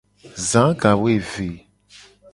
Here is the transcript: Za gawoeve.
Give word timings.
Za 0.49 0.63
gawoeve. 0.79 1.49